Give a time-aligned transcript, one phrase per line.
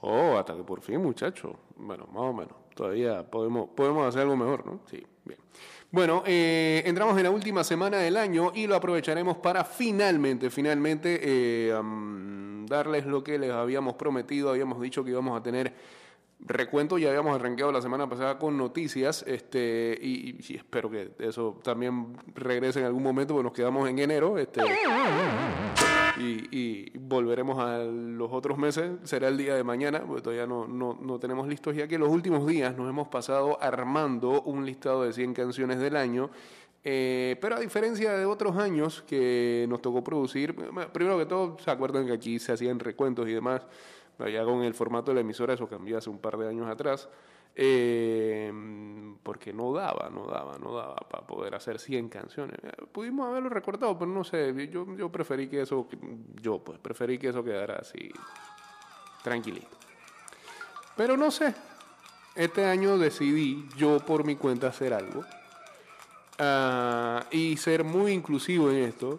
[0.00, 1.54] Oh, hasta que por fin, muchacho.
[1.76, 2.54] Bueno, más o menos.
[2.74, 4.80] Todavía podemos, podemos hacer algo mejor, ¿no?
[4.90, 5.38] Sí, bien.
[5.90, 11.20] Bueno, eh, entramos en la última semana del año y lo aprovecharemos para finalmente, finalmente
[11.22, 11.72] eh,
[12.66, 14.50] darles lo que les habíamos prometido.
[14.50, 15.72] Habíamos dicho que íbamos a tener
[16.40, 22.16] recuento, ya habíamos arranqueado la semana pasada con noticias este, y, espero que eso también
[22.34, 24.38] regrese en algún momento, porque nos quedamos en enero.
[24.38, 24.60] Este,
[26.18, 31.18] y, volveremos a los otros meses, será el día de mañana, porque todavía no, no,
[31.18, 35.34] tenemos listos, ya que los últimos días nos hemos pasado armando un listado de 100
[35.34, 36.30] canciones del año.
[36.88, 40.54] Eh, pero a diferencia de otros años que nos tocó producir,
[40.92, 43.66] primero que todo, se acuerdan que aquí se hacían recuentos y demás,
[44.32, 47.08] ya con el formato de la emisora eso cambió hace un par de años atrás.
[47.58, 48.52] Eh,
[49.22, 52.58] porque no daba, no daba, no daba para poder hacer 100 canciones.
[52.62, 55.88] Eh, pudimos haberlo recortado, pero no sé, yo, yo preferí que eso,
[56.40, 58.10] yo pues preferí que eso quedara así,
[59.24, 59.76] tranquilito.
[60.96, 61.54] Pero no sé,
[62.34, 65.24] este año decidí yo por mi cuenta hacer algo
[66.38, 69.18] ah, y ser muy inclusivo en esto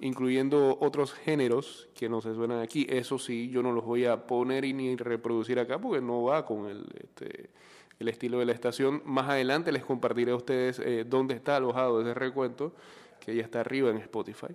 [0.00, 2.86] incluyendo otros géneros que no se suenan aquí.
[2.88, 6.44] Eso sí, yo no los voy a poner y ni reproducir acá porque no va
[6.44, 7.50] con el, este,
[7.98, 9.02] el estilo de la estación.
[9.04, 12.74] Más adelante les compartiré a ustedes eh, dónde está alojado ese recuento,
[13.20, 14.54] que ya está arriba en Spotify.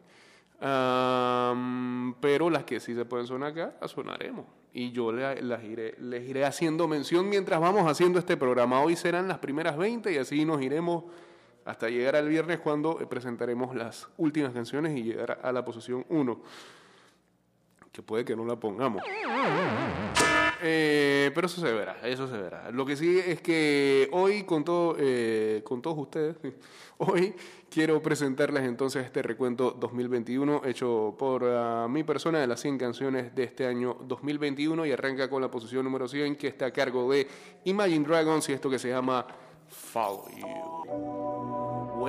[2.20, 4.45] pero las que sí se pueden sonar acá, las sonaremos.
[4.72, 8.82] Y yo las iré, les iré haciendo mención mientras vamos haciendo este programa.
[8.82, 11.06] Hoy serán las primeras 20 y así nos iremos
[11.70, 16.03] hasta llegar al viernes cuando eh, presentaremos las últimas canciones y llegar a la posición
[16.09, 16.42] 1.
[17.92, 19.03] Que puede que no la pongamos.
[20.61, 22.72] Eh, pero eso se verá, eso se verá.
[22.72, 24.66] Lo que sí es que hoy con,
[24.98, 26.36] eh, todos ustedes,
[26.98, 27.36] hoy
[27.70, 33.36] quiero presentarles entonces este recuento 2021 hecho por ah, mi persona de las 100 canciones
[33.36, 37.11] de este año 2021 y arranca con la posición número 100 que está a cargo
[37.11, 37.28] de
[37.66, 39.26] Imagine Dragons y esto que se llama
[39.70, 41.48] Follow You.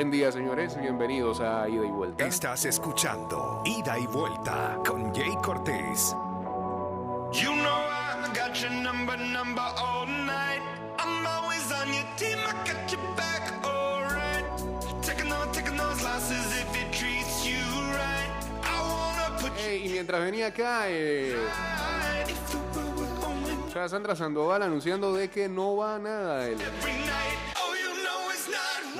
[0.01, 0.81] Buen día, señores.
[0.81, 2.25] Bienvenidos a Ida y Vuelta.
[2.25, 6.17] Estás escuchando Ida y Vuelta con Jay Cortés.
[7.35, 10.63] You know I got your number, number all night.
[10.99, 14.47] I'm always on your team, I got your back, alright.
[15.03, 17.61] Taking on, taking those losses if it treats you
[17.93, 18.33] right.
[18.65, 21.37] I wanna put hey, y mientras venía acá, eh.
[23.87, 26.57] Sandra Sandoval anunciando de que no va nada él.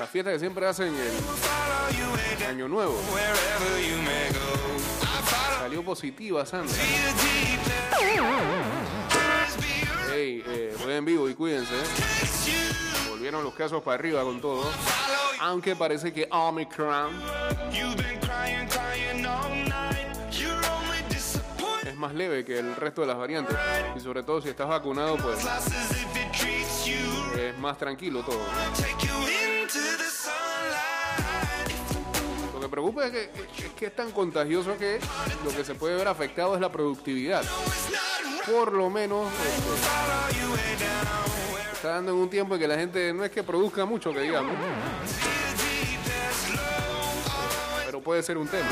[0.01, 2.99] La fiesta que siempre hacen el Año Nuevo.
[5.59, 6.75] Salió positiva, Sandra.
[10.11, 11.75] Hey, eh, en vivo y cuídense.
[13.11, 14.63] Volvieron los casos para arriba con todo.
[15.39, 17.13] Aunque parece que Omicron
[21.85, 23.55] es más leve que el resto de las variantes.
[23.95, 25.45] Y sobre todo si estás vacunado, pues
[27.37, 28.41] es más tranquilo todo.
[32.71, 33.23] Preocupa es que,
[33.65, 34.99] es que es tan contagioso que
[35.43, 37.43] lo que se puede ver afectado es la productividad.
[38.49, 40.85] Por lo menos este,
[41.73, 44.21] está dando en un tiempo en que la gente no es que produzca mucho, que
[44.21, 44.55] digamos.
[47.85, 48.69] Pero puede ser un tema.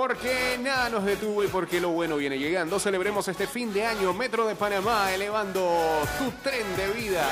[0.06, 2.78] Porque nada nos detuvo y porque lo bueno viene llegando.
[2.78, 5.68] Celebremos este fin de año Metro de Panamá elevando
[6.16, 7.26] tu tren de vida.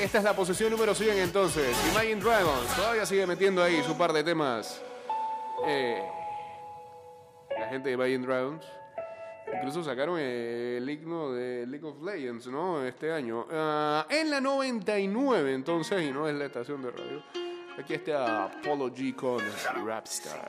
[0.00, 1.76] Esta es la posición número 100 entonces.
[1.92, 4.80] Imagine Dragons todavía sigue metiendo ahí su par de temas.
[5.66, 6.02] Eh,
[7.60, 8.64] la gente de Imagine Dragons
[9.54, 12.82] Incluso sacaron el himno de League of Legends, ¿no?
[12.82, 13.46] Este año.
[13.52, 17.22] Ah, en la 99, entonces, y no es la estación de radio.
[17.78, 19.42] Aquí está Polo G con
[19.84, 20.48] Rapstar.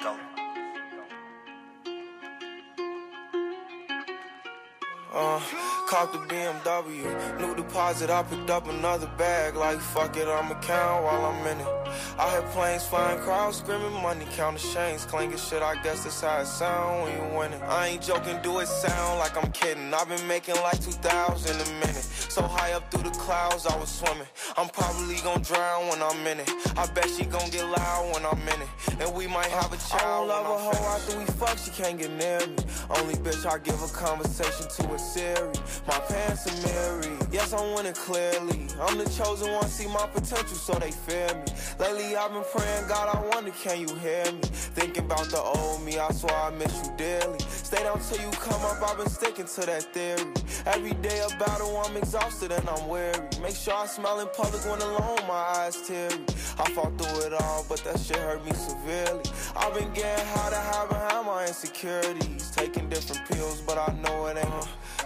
[5.16, 5.40] Uh,
[5.88, 8.10] caught the BMW, new deposit.
[8.10, 9.56] I picked up another bag.
[9.56, 11.85] Like fuck it, I'ma count while I'm in it.
[12.18, 15.62] I hear planes flying, crowds screaming, money counting chains, clanking shit.
[15.62, 17.62] I guess that's how it sound when you winning.
[17.64, 19.94] I ain't joking, do it sound like I'm kidding.
[19.94, 22.06] I've been making like 2,000 a minute.
[22.36, 24.28] So high up through the clouds, I was swimming.
[24.58, 26.50] I'm probably gonna drown when I'm in it.
[26.78, 28.70] I bet she gonna get loud when I'm in it.
[29.00, 30.30] And we might have a child.
[30.32, 32.58] I don't love a hoe after we fuck, she can't get near me.
[32.90, 35.54] Only bitch I give a conversation to is Siri.
[35.88, 37.20] My pants are married.
[37.32, 38.68] Yes, I'm winning clearly.
[38.82, 41.54] I'm the chosen one, see my potential, so they fear me.
[41.86, 44.40] Lately, I've been praying, God, I wonder, can you hear me?
[44.42, 47.38] Thinking about the old me, I swear I miss you dearly.
[47.40, 50.26] Stay down till you come up, I've been sticking to that theory.
[50.66, 53.20] Every day a battle, I'm exhausted and I'm weary.
[53.40, 56.26] Make sure I smile in public when alone, my eyes teary.
[56.58, 59.22] I fought through it all, but that shit hurt me severely.
[59.56, 62.50] I've been getting high to hide behind my insecurities.
[62.50, 64.55] Taking different pills, but I know it ain't.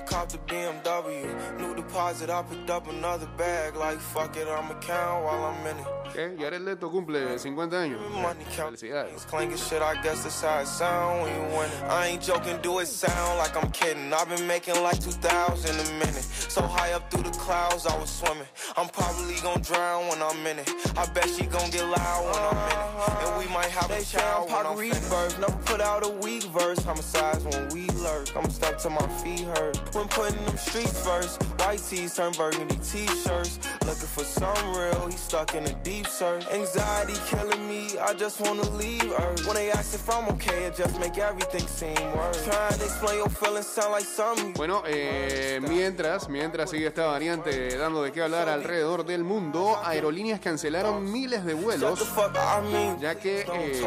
[0.09, 3.75] Cop the BMW, new deposit, I picked up another bag.
[3.75, 5.85] Like fuck it, I'ma count while I'm in it.
[6.11, 6.35] ¿Qué?
[6.39, 7.99] Jared Leto cumple 50 años.
[8.09, 8.75] Money count.
[8.75, 9.27] Felicidades.
[9.27, 11.83] Clanking shit, I guess that's how it sound when you win it.
[11.83, 14.11] I ain't joking, do it sound like I'm kidding.
[14.11, 16.25] I've been making like 2,000 a minute.
[16.49, 18.47] So high up through the clouds, I was swimming.
[18.75, 20.73] I'm probably gonna drown when I'm in it.
[20.97, 23.27] I bet she gon' get loud when I'm in it.
[23.27, 25.39] And we might have a child when I'm rebirth.
[25.39, 26.79] Never put out a weak verse.
[26.83, 28.35] Homicides when we lurk.
[28.35, 29.77] I'm stuck to my feet hurt.
[29.99, 31.43] When putting them streets first.
[31.59, 33.59] White tees turn burgundy t-shirts.
[33.85, 36.45] Looking for some real, he stuck in a deep search.
[36.53, 39.45] Anxiety killing me, I just wanna leave Earth.
[39.45, 42.45] When they ask if I'm okay, it just make everything seem worse.
[42.45, 44.53] Trying to explain your feelings sound like something.
[44.53, 50.39] Bueno, eh, mientras, mientras sigue esta variante dando de qué hablar alrededor del mundo, aerolíneas
[50.39, 51.99] cancelaron miles de vuelos
[53.01, 53.81] ya que eh,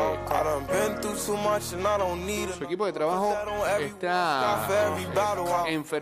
[2.58, 3.34] su equipo de trabajo
[3.80, 4.66] está
[5.68, 6.01] enfermando.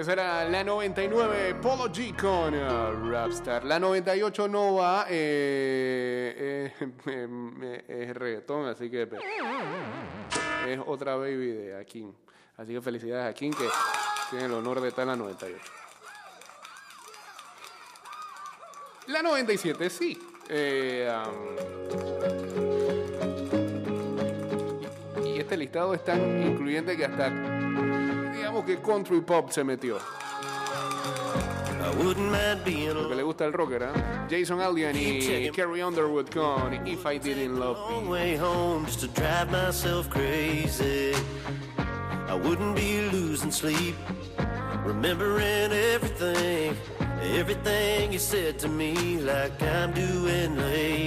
[0.00, 3.66] Esa era la 99 Polo G con uh, Rapstar.
[3.66, 9.06] La 98 Nova eh, eh, eh, es reggaetón, así que
[10.66, 12.16] es otra baby de Akin.
[12.56, 13.68] Así que felicidades a Akin que
[14.30, 15.58] tiene el honor de estar en la 98.
[19.08, 20.18] La 97 sí.
[20.48, 21.12] Eh,
[25.18, 27.30] um, y este listado es tan incluyente que hasta
[28.50, 29.98] digamos que country pop se metió.
[32.94, 33.88] Lo que le gusta al rocker, ¿eh?
[34.28, 38.34] Jason Aldean y Carrie Underwood con If I Didn't Love Me.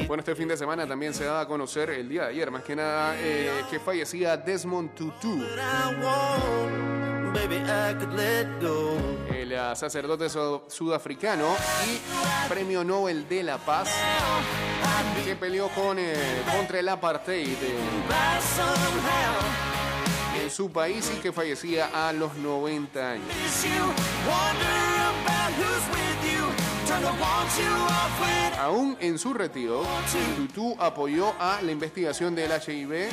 [0.07, 2.63] Bueno, este fin de semana también se daba a conocer el día de ayer, más
[2.63, 5.44] que nada, eh, que fallecía Desmond Tutu,
[9.30, 11.56] El eh, sacerdote su- sudafricano
[11.88, 13.90] y premio Nobel de la Paz,
[15.25, 16.13] que peleó con, eh,
[16.56, 17.78] contra el apartheid eh,
[20.44, 23.28] en su país y que fallecía a los 90 años.
[28.60, 29.84] Aún en su retiro,
[30.38, 33.10] Tutu apoyó a la investigación del HIV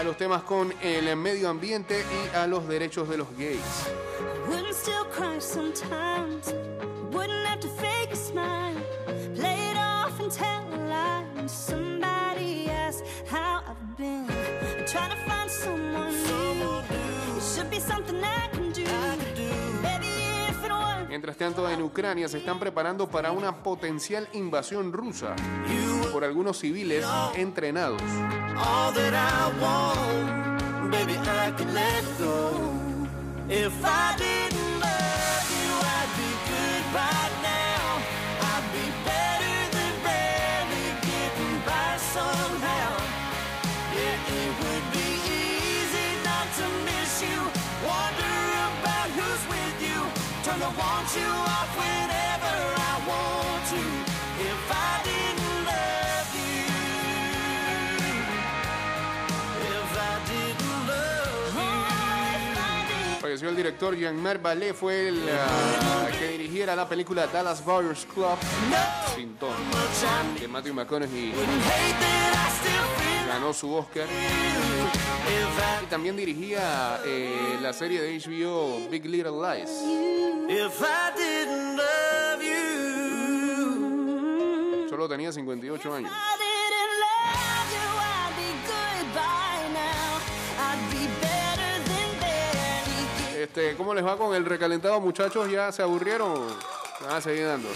[0.00, 3.60] a los temas con el medio ambiente y a los derechos de los gays.
[21.10, 25.34] Mientras tanto, en Ucrania se están preparando para una potencial invasión rusa
[26.12, 28.00] por algunos civiles entrenados.
[63.48, 68.38] El director Jean-Marc Vallée, fue el ah, que dirigiera la película Dallas Buyers Club
[69.16, 69.54] sin tono,
[70.38, 71.32] que Matthew McConaughey
[73.26, 74.06] ganó su Oscar.
[75.82, 79.70] Y también dirigía eh, la serie de HBO Big Little Lies.
[84.90, 86.12] Solo tenía 58 años.
[93.40, 95.50] Este, ¿Cómo les va con el recalentado, muchachos?
[95.50, 96.46] ¿Ya se aburrieron?
[97.00, 97.70] Van a seguir dando.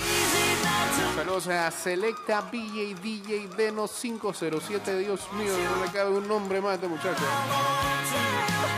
[1.16, 4.98] Saludos a Selecta BJ DJ Deno 507.
[4.98, 7.24] Dios mío, no le cabe un nombre más a este muchacho.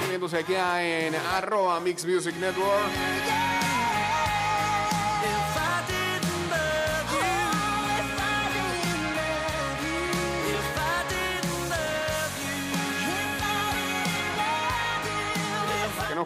[0.09, 3.56] Viéndose aquí en arroba Mix Music Network.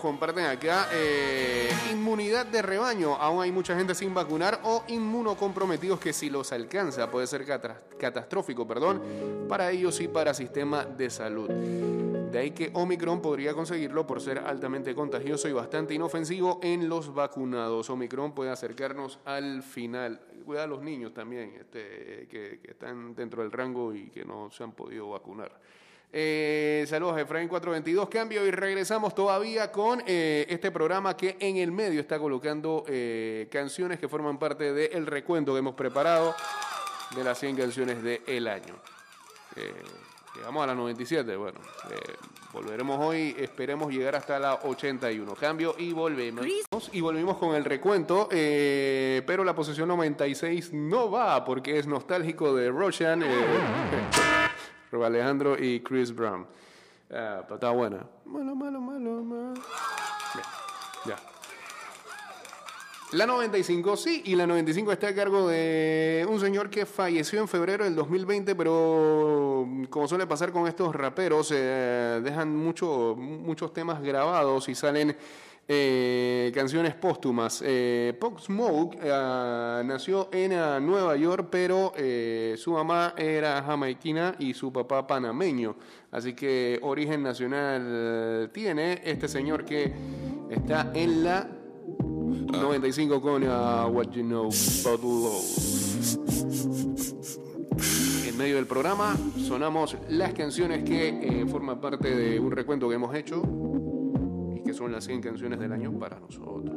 [0.01, 0.89] Comparten acá.
[0.93, 3.15] eh, inmunidad de rebaño.
[3.15, 7.45] Aún hay mucha gente sin vacunar o inmunocomprometidos que si los alcanza puede ser
[7.99, 9.03] catastrófico, perdón,
[9.49, 11.49] para ellos y para sistema de salud.
[11.49, 17.13] De ahí que Omicron podría conseguirlo por ser altamente contagioso y bastante inofensivo en los
[17.13, 17.91] vacunados.
[17.91, 20.21] Omicron puede acercarnos al final.
[20.45, 24.63] Cuida a los niños también este, que están dentro del rango y que no se
[24.63, 25.53] han podido vacunar.
[26.13, 31.57] Eh, saludos a Efraín 422, cambio y regresamos todavía con eh, este programa que en
[31.59, 36.35] el medio está colocando eh, canciones que forman parte del recuento que hemos preparado
[37.15, 38.75] de las 100 canciones del año.
[39.55, 39.73] Eh,
[40.35, 41.61] llegamos a las 97, bueno,
[42.53, 45.35] volveremos hoy, esperemos llegar hasta la 81.
[45.37, 46.45] Cambio y volvemos.
[46.93, 52.69] Y volvimos con el recuento, pero la posición 96 no va porque es nostálgico de
[52.71, 53.25] Roshan.
[54.91, 56.47] Rob Alejandro y Chris Brown.
[57.11, 58.07] Ah, pero está buena.
[58.25, 59.55] Malo, malo, malo, malo.
[60.35, 60.47] Bien,
[61.07, 61.17] ya.
[63.13, 67.49] La 95, sí, y la 95 está a cargo de un señor que falleció en
[67.49, 74.01] febrero del 2020, pero como suele pasar con estos raperos, eh, dejan mucho, muchos temas
[74.01, 75.17] grabados y salen
[75.73, 77.63] eh, canciones póstumas.
[77.65, 84.35] Eh, Pop Smoke eh, nació en eh, Nueva York, pero eh, su mamá era jamaiquina
[84.41, 85.77] y su papá panameño.
[86.11, 89.93] Así que origen nacional tiene este señor que
[90.51, 91.49] está en la
[92.51, 94.51] 95 con uh, What You Know
[94.85, 96.17] About Love.
[98.27, 102.97] En medio del programa sonamos las canciones que eh, forman parte de un recuento que
[102.97, 103.41] hemos hecho
[104.71, 106.77] que son las 100 canciones del año para nosotros.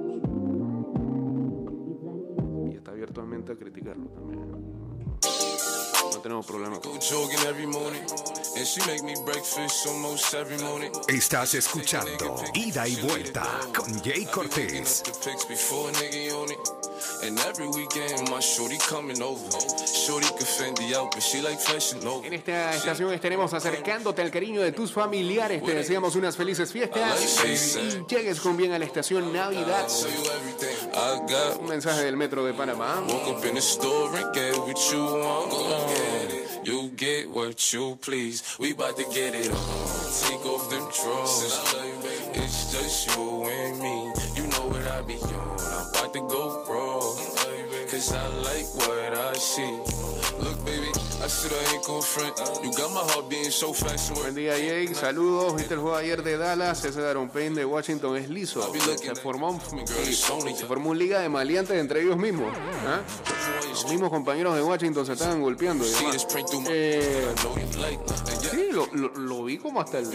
[2.71, 4.49] Y está abierto a mente a criticarlo también.
[6.11, 6.79] No tenemos problema.
[11.07, 15.03] Estás escuchando Ida y Vuelta con Jay Cortés.
[17.23, 19.49] And every weekend, my shorty coming over.
[19.87, 22.27] Shorty can fend the out, but she like fashion over.
[22.27, 25.63] En esta estación estaremos acercándote al cariño de tus familiares.
[25.63, 29.87] Te deseamos unas felices fiestas y llegues con bien a la estación Navidad.
[31.59, 33.01] Un mensaje del Metro de Panamá.
[33.07, 35.49] Woke up in the store and get what you want.
[35.49, 36.43] Go get it.
[36.65, 38.43] You get what you please.
[38.59, 39.57] We bout to get it on.
[40.29, 41.59] Take off them drawers.
[42.33, 44.13] It's just you and me.
[44.35, 45.82] You know what I be on.
[46.13, 46.99] To go raw.
[47.89, 49.79] Cause I like what I see.
[50.37, 50.63] Look,
[54.15, 54.93] Buen día, Jake.
[54.93, 55.55] Saludos.
[55.55, 56.83] ¿Viste el juego ayer de Dallas?
[56.83, 58.61] Ese de Aaron Payne de Washington es liso.
[59.15, 59.61] Se formó, un-
[60.57, 62.53] se formó un liga de maleantes entre ellos mismos.
[62.87, 63.01] ¿ah?
[63.69, 65.85] Los mismos compañeros de Washington se estaban golpeando.
[65.85, 66.15] y demás.
[66.69, 67.25] Eh,
[68.51, 70.07] sí, lo, lo- lo vi como hasta el...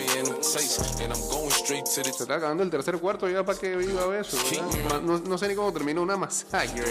[1.86, 4.36] Se está acabando el tercer cuarto ya para que viva eso.
[4.84, 5.00] ¿verdad?
[5.00, 6.84] No, no sé ni cómo terminó una masacre.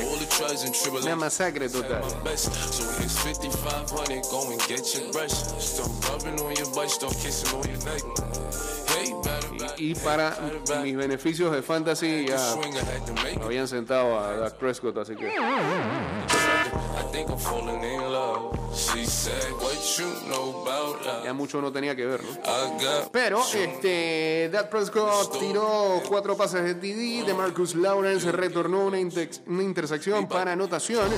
[1.04, 2.02] Una masacre total.
[4.08, 5.32] 5500, go and get your brush.
[5.32, 8.87] Start rubbing on your butt, start kissing on your neck.
[9.78, 10.38] Y para
[10.84, 12.56] mis beneficios de fantasy ya
[13.44, 15.32] habían sentado a Dak Prescott, así que...
[21.24, 22.30] Ya mucho no tenía que ver, ¿no?
[23.12, 30.28] Pero este, Dak Prescott tiró cuatro pases de TD, de Marcus Lawrence retornó una intersección
[30.28, 31.10] para anotación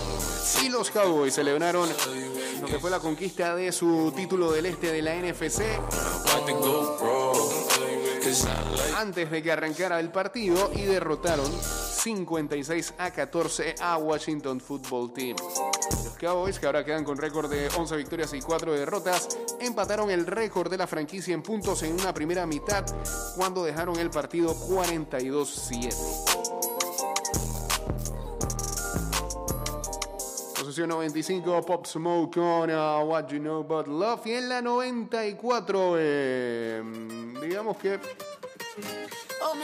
[0.64, 1.90] y los Cowboys celebraron
[2.62, 5.62] lo que fue la conquista de su título del este de la NFC
[8.98, 15.36] antes de que arrancara el partido y derrotaron 56 a 14 a Washington Football Team.
[16.04, 20.26] Los Cowboys, que ahora quedan con récord de 11 victorias y 4 derrotas, empataron el
[20.26, 22.86] récord de la franquicia en puntos en una primera mitad
[23.36, 26.69] cuando dejaron el partido 42-7.
[30.70, 34.28] Posición 95, Pop Smoke con uh, What You Know About Love.
[34.28, 36.84] Y en la 94, eh,
[37.42, 38.00] digamos que
[39.42, 39.56] Oh,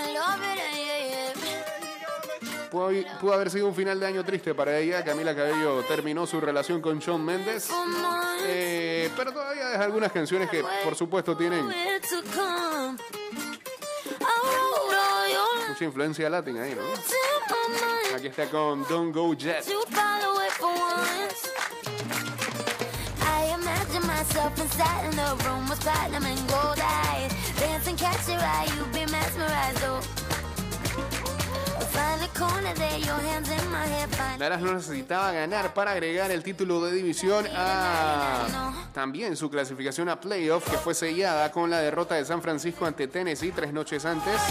[2.71, 2.89] pudo,
[3.21, 5.03] pudo haber sido un final de año triste para ella.
[5.05, 7.69] Camila Cabello terminó su relación con Shawn Mendes.
[8.47, 11.67] Eh, pero todavía deja algunas canciones que, por supuesto, tienen
[15.69, 18.15] mucha influencia latina ahí, ¿no?
[18.15, 19.63] Aquí está con Don't Go Jet.
[24.45, 27.31] Myself inside in the room with platinum and gold eyes.
[27.59, 30.01] Dancing, catch your eye, you be mesmerized, oh.
[34.37, 40.19] Dallas no necesitaba ganar para agregar el título de división a también su clasificación a
[40.19, 44.41] playoff que fue sellada con la derrota de San Francisco ante Tennessee tres noches antes.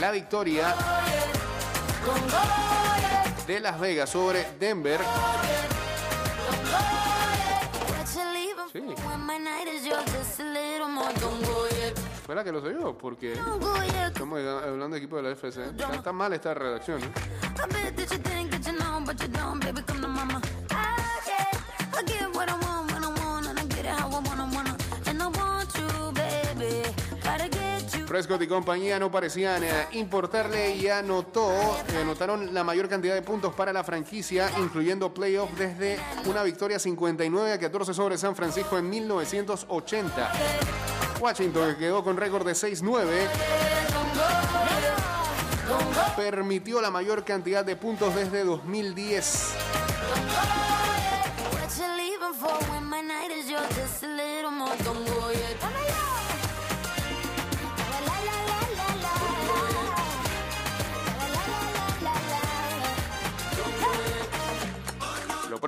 [0.00, 0.74] La victoria
[3.46, 5.00] de Las Vegas sobre Denver.
[12.26, 12.60] Fue la que lo
[12.98, 14.08] porque don't go yet.
[14.08, 15.64] estamos hablando de equipo de la FC.
[15.94, 17.02] Está mal esta redacción.
[17.02, 17.12] ¿eh?
[28.08, 33.20] Prescott y compañía no parecían eh, importarle y anotó, eh, anotaron la mayor cantidad de
[33.20, 38.78] puntos para la franquicia, incluyendo playoff desde una victoria 59 a 14 sobre San Francisco
[38.78, 40.32] en 1980.
[41.20, 43.04] Washington, que quedó con récord de 6-9,
[46.16, 49.67] permitió la mayor cantidad de puntos desde 2010.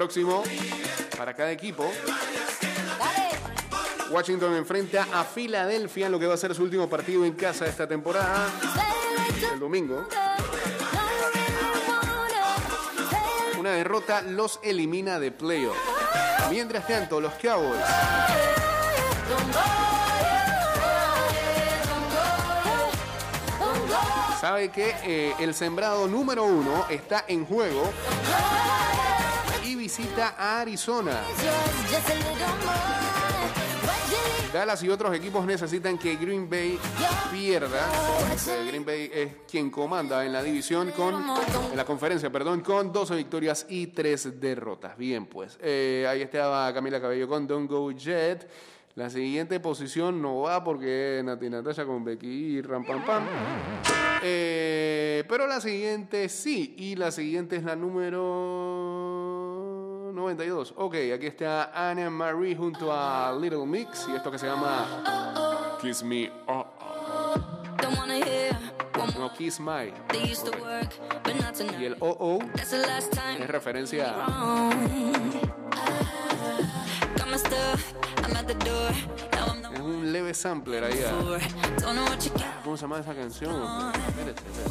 [0.01, 0.43] Próximo
[1.15, 1.85] para cada equipo.
[4.11, 7.67] Washington enfrenta a Filadelfia en lo que va a ser su último partido en casa
[7.67, 8.49] esta temporada,
[9.53, 10.09] el domingo.
[13.59, 15.77] Una derrota los elimina de playoff.
[16.49, 17.85] Mientras tanto, los Cowboys
[24.41, 27.93] sabe que eh, el sembrado número uno está en juego
[30.39, 31.21] a Arizona.
[34.53, 36.79] Dallas y otros equipos necesitan que Green Bay
[37.33, 37.89] pierda.
[38.49, 42.93] Eh, Green Bay es quien comanda en la división con en la conferencia, perdón, con
[42.93, 44.97] 12 victorias y 3 derrotas.
[44.97, 48.49] Bien, pues eh, ahí estaba Camila Cabello con Don't Go Jet.
[48.95, 53.25] La siguiente posición no va porque Nati Natasha con Becky y Ram Pam Pam.
[54.23, 59.20] Eh, pero la siguiente sí, y la siguiente es la número
[60.15, 60.75] 92.
[60.77, 66.03] Ok, aquí está Anna Marie junto a Little Mix y esto que se llama Kiss
[66.03, 66.31] Me.
[66.47, 67.35] Oh, oh.
[67.81, 68.55] don't wanna hear
[68.97, 69.29] one more.
[69.29, 69.93] No, Kiss My.
[70.09, 70.95] They used to work,
[71.25, 72.73] but not Y el oh oh es
[73.49, 74.71] referencia a
[79.75, 81.03] es un leve sampler ahí.
[81.03, 81.41] a- floor.
[81.81, 82.63] Don't know what you got.
[82.65, 83.53] ¿Cómo se llama esa canción?
[83.55, 84.71] Espérate, espérate.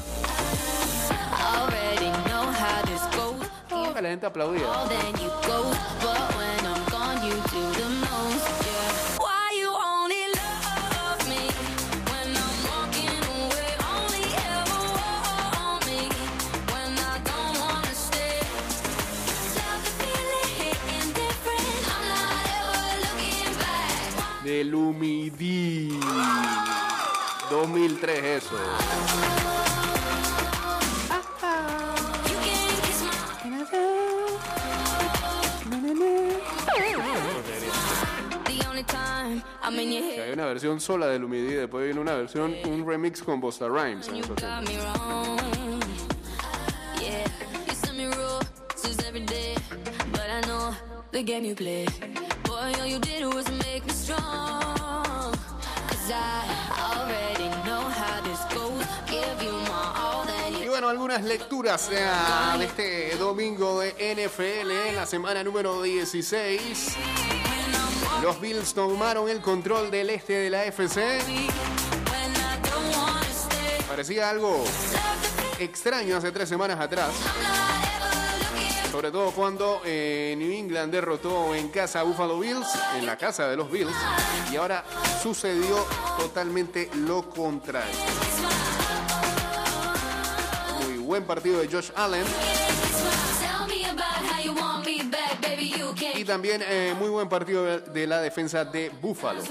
[3.99, 4.63] Que la gente aplaudía.
[4.65, 5.89] Oh, then you go.
[39.69, 43.67] Que hay una versión sola del Humidí, después viene una versión, un remix con Bosta
[43.67, 44.07] Rhymes.
[44.07, 44.21] en
[51.11, 51.85] the game you play.
[52.43, 54.21] Boy, all you did was make me strong.
[55.89, 56.45] Cause I
[56.95, 58.85] already know how this goes.
[59.07, 62.07] Give you my all, then Y bueno, algunas lecturas eh,
[62.57, 67.48] de este domingo de NFL en la semana número 16.
[68.21, 71.19] Los Bills tomaron el control del este de la FC.
[73.87, 74.63] Parecía algo
[75.57, 77.11] extraño hace tres semanas atrás.
[78.91, 83.47] Sobre todo cuando eh, New England derrotó en casa a Buffalo Bills, en la casa
[83.47, 83.95] de los Bills,
[84.51, 84.83] y ahora
[85.23, 85.85] sucedió
[86.17, 87.95] totalmente lo contrario.
[90.83, 92.25] Muy buen partido de Josh Allen
[96.19, 99.41] y también eh, muy buen partido de, de la defensa de Buffalo.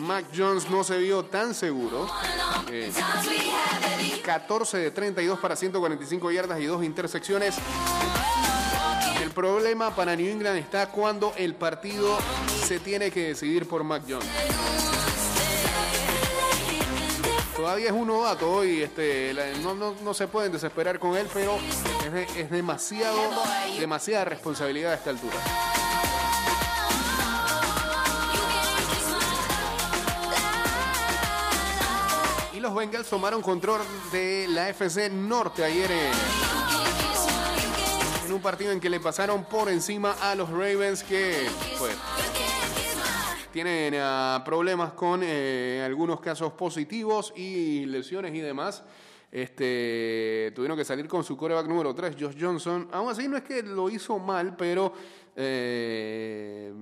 [0.00, 2.08] Mac Jones no se vio tan seguro.
[2.70, 2.92] Eh,
[4.24, 7.54] 14 de 32 para 145 yardas y dos intersecciones.
[9.22, 12.18] El problema para New England está cuando el partido
[12.66, 14.26] se tiene que decidir por Mac Jones.
[17.56, 21.56] Todavía es un novato y este, no, no- no se pueden desesperar con él, pero
[21.56, 23.16] es, es demasiado,
[23.78, 25.36] demasiada responsabilidad a esta altura.
[32.52, 33.80] Y los Bengals tomaron control
[34.12, 36.12] de la FC Norte ayer en,
[38.26, 41.94] en un partido en que le pasaron por encima a los Ravens que pues
[43.54, 48.82] tienen ah, problemas con eh, algunos casos positivos y lesiones y demás.
[49.30, 52.88] Este, tuvieron que salir con su coreback número 3, Josh Johnson.
[52.90, 54.92] Aún así no es que lo hizo mal, pero
[55.36, 56.74] eh,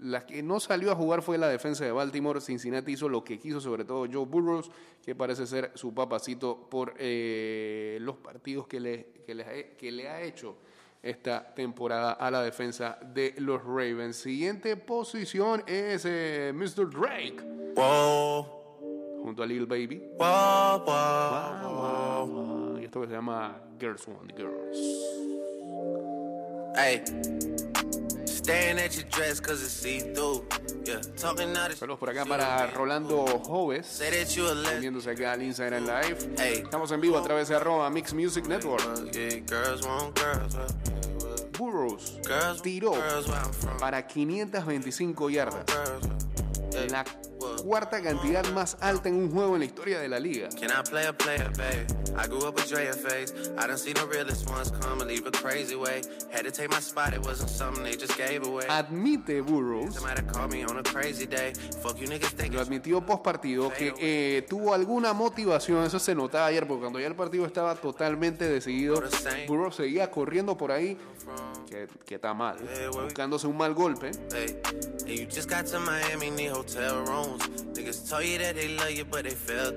[0.00, 2.40] la que no salió a jugar fue la defensa de Baltimore.
[2.40, 4.70] Cincinnati hizo lo que quiso, sobre todo Joe Burrows,
[5.04, 10.08] que parece ser su papacito por eh, los partidos que le, que, le, que le
[10.08, 10.56] ha hecho
[11.04, 14.16] esta temporada a la defensa de los Ravens.
[14.16, 16.90] Siguiente posición es eh, Mr.
[16.90, 20.02] Drake Whoa, junto a Lil Baby.
[20.16, 22.78] Wow, wow.
[22.80, 24.78] Y esto que se llama Girls Want Girls.
[26.76, 27.02] Hey,
[31.76, 34.02] Saludos por acá para Rolando Joves,
[34.80, 36.18] viéndose acá al Instagram Live.
[36.62, 38.84] Estamos en vivo a través de arroba Mix Music Network.
[41.58, 42.20] Burroughs
[42.62, 42.92] tiró
[43.78, 45.64] para 525 yardas,
[46.90, 47.04] la
[47.64, 50.48] cuarta cantidad más alta en un juego en la historia de la liga.
[58.68, 59.94] Admite Burroughs.
[62.54, 67.00] Lo admitió post partido que eh, tuvo alguna motivación, eso se notaba ayer, porque cuando
[67.00, 69.02] ya el partido estaba totalmente decidido,
[69.48, 70.96] Burrow seguía corriendo por ahí,
[71.68, 72.58] que, que está mal,
[72.92, 74.10] buscándose un mal golpe.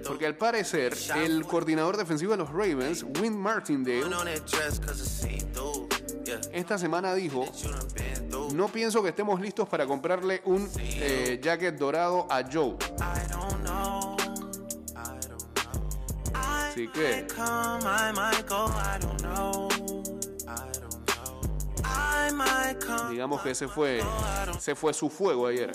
[0.07, 4.03] Porque al parecer, el coordinador defensivo de los Ravens, Win Martindale,
[6.51, 7.45] esta semana dijo,
[8.53, 12.75] no pienso que estemos listos para comprarle un eh, jacket dorado a Joe.
[16.33, 17.25] Así que,
[23.09, 24.01] digamos que ese fue,
[24.55, 25.71] ese fue su fuego ayer.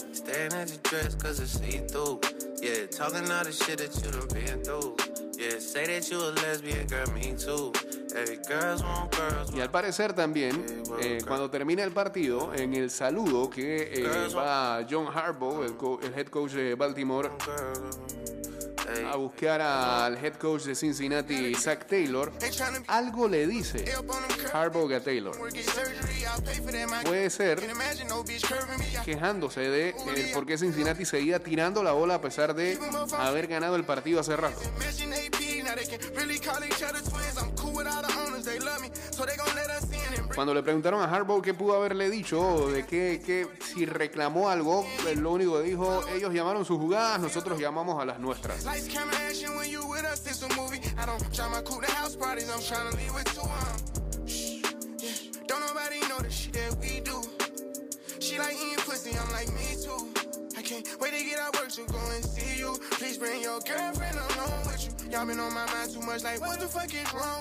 [9.55, 10.65] Y al parecer también,
[11.01, 15.75] eh, cuando termina el partido, en el saludo que eh, va John Harbaugh, el,
[16.07, 17.31] el head coach de Baltimore,
[19.11, 22.33] a buscar al head coach de Cincinnati, Zach Taylor,
[22.87, 23.85] algo le dice
[24.53, 25.37] Harbaugh a Taylor.
[27.05, 27.61] Puede ser
[29.05, 32.79] quejándose de eh, por qué Cincinnati seguía tirando la bola a pesar de
[33.19, 34.61] haber ganado el partido hace rato.
[40.35, 44.49] Cuando le preguntaron a Harbaugh qué pudo haberle dicho, o de qué, qué- si reclamó
[44.49, 48.65] algo, lo único que dijo, ellos llamaron sus jugadas, nosotros llamamos a las nuestras.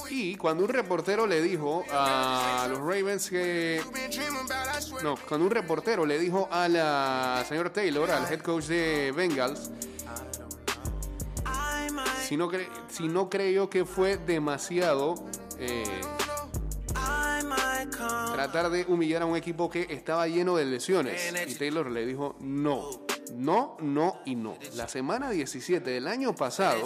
[0.10, 3.82] Y cuando un reportero le dijo a los Ravens que...
[5.04, 9.70] No, cuando un reportero le dijo a la señor Taylor, al head coach de Bengals,
[12.28, 15.16] si no, cre- si no creyó que fue demasiado
[15.60, 15.84] eh,
[18.34, 21.22] tratar de humillar a un equipo que estaba lleno de lesiones.
[21.52, 24.58] Y Taylor le dijo no, no, no y no.
[24.76, 26.80] La semana 17 del año pasado,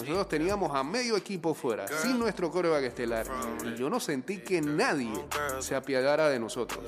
[0.00, 3.26] nosotros teníamos a medio equipo fuera, sin nuestro coreback estelar.
[3.64, 5.12] Y yo no sentí que nadie
[5.60, 6.80] se apiadara de nosotros.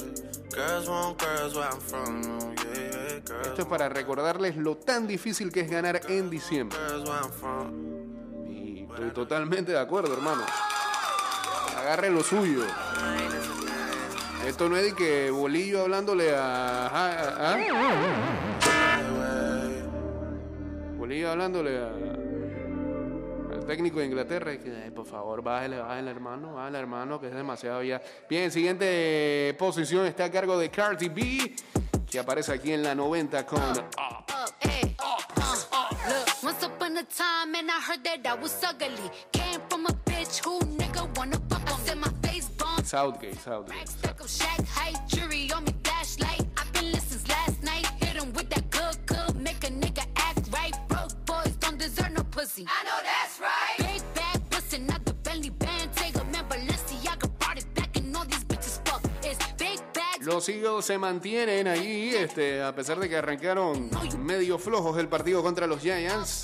[3.43, 6.79] Esto es para recordarles lo tan difícil que es ganar en diciembre.
[8.49, 10.43] Y estoy totalmente de acuerdo, hermano.
[11.77, 12.63] Agarre lo suyo.
[14.47, 16.87] Esto no es de que Bolillo hablándole a...
[16.87, 18.50] a- a-
[21.11, 21.89] Hablándole a,
[23.55, 27.27] al técnico de Inglaterra y que, "Ay, por favor, bájale, bájale, hermano, bájale, hermano, que
[27.29, 28.01] es demasiado ya.
[28.29, 31.55] Bien, siguiente posición está a cargo de Cardi B,
[32.09, 33.61] que aparece aquí en la 90 con...
[34.61, 34.95] Eh,
[36.09, 38.89] Look, once upon a time, and I heard that I was ugly.
[39.33, 41.81] Came from a bitch who nigga wanna fuck on.
[41.81, 42.83] I said my face bomb.
[42.85, 43.77] Southgate, Southgate.
[43.77, 45.73] Rack stack of shack height, jury on me
[51.81, 52.63] deserve no pussy.
[52.63, 53.79] I know that's right.
[53.79, 55.91] Big bag bustin' out the belly band.
[55.95, 59.03] Take a man, Balenciaga brought it back, and all these bitches fuck.
[59.23, 60.27] It's big bags.
[60.27, 65.43] Los Eagles se mantienen allí, este, a pesar de que arrancaron medio flojos el partido
[65.43, 66.43] contra los Giants.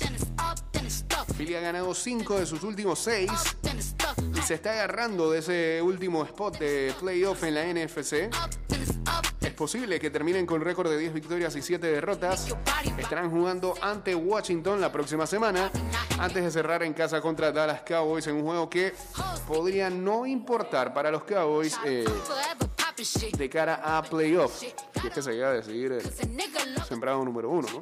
[1.37, 4.17] Philly ha ganado 5 de sus últimos 6 Up, then it's stuck.
[4.35, 8.31] y se está agarrando de ese último spot de playoff en la NFC.
[9.57, 12.55] Posible que terminen con récord de 10 victorias y 7 derrotas.
[12.97, 15.69] Estarán jugando ante Washington la próxima semana,
[16.19, 18.93] antes de cerrar en casa contra Dallas Cowboys en un juego que
[19.45, 22.05] podría no importar para los Cowboys eh,
[23.37, 24.59] de cara a playoff.
[24.59, 24.67] Si
[25.07, 26.03] es que se llega a decidir el
[26.73, 27.81] love sembrado número uno, ¿no?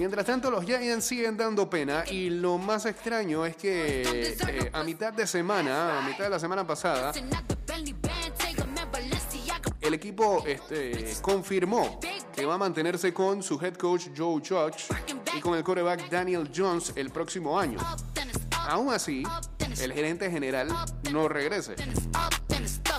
[0.00, 4.82] Mientras tanto, los Giants siguen dando pena y lo más extraño es que eh, a
[4.82, 7.12] mitad de semana, a mitad de la semana pasada,
[9.78, 12.00] el equipo este, confirmó
[12.34, 14.86] que va a mantenerse con su head coach Joe Judge
[15.36, 17.78] y con el quarterback Daniel Jones el próximo año.
[18.68, 19.22] Aún así,
[19.82, 20.74] el gerente general
[21.12, 21.74] no regrese,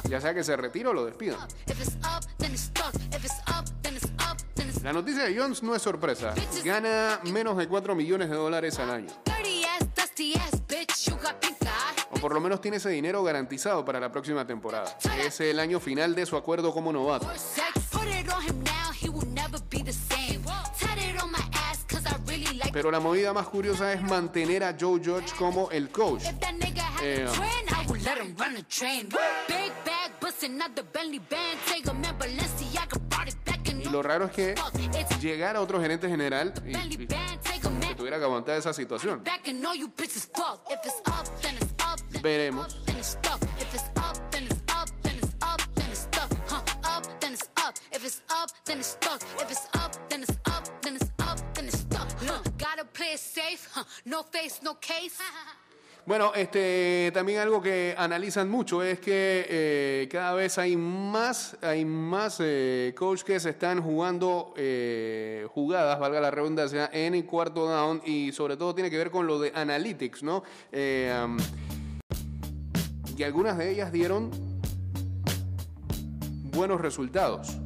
[0.07, 1.39] ya sea que se retire o lo despidan.
[4.83, 6.33] La noticia de Jones no es sorpresa,
[6.65, 9.09] gana menos de 4 millones de dólares al año.
[12.09, 14.97] O por lo menos tiene ese dinero garantizado para la próxima temporada.
[15.19, 17.29] Es el año final de su acuerdo como novato.
[22.73, 26.23] Pero la movida más curiosa es mantener a Joe Judge como el coach.
[27.03, 27.27] Eh,
[33.91, 34.55] lo raro es que
[35.19, 39.23] llegara otro gerente general y, y que tuviera que aguantar esa situación.
[42.21, 42.77] Veremos.
[54.05, 55.21] No face, no case.
[56.03, 61.85] Bueno, este, también algo que analizan mucho es que eh, cada vez hay más, hay
[61.85, 68.01] más eh, que se están jugando eh, jugadas, valga la redundancia, en el cuarto down
[68.03, 70.43] y sobre todo tiene que ver con lo de analytics, ¿no?
[70.71, 71.13] Eh,
[73.15, 74.31] y algunas de ellas dieron
[76.51, 77.59] buenos resultados.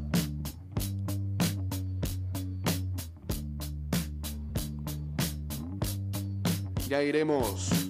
[6.90, 7.85] Ya iremos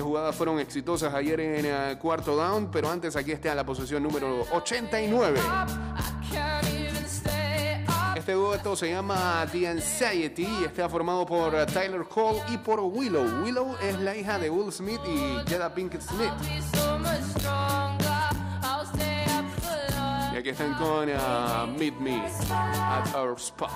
[0.00, 4.44] jugadas fueron exitosas ayer en el cuarto down, pero antes aquí está la posición número
[4.52, 5.40] 89.
[8.16, 13.42] Este dueto se llama The Anxiety y está formado por Tyler Cole y por Willow.
[13.42, 16.32] Willow es la hija de Will Smith y Jada Pinkett Smith.
[20.34, 23.70] Y aquí están con uh, Meet Me at Our Spot.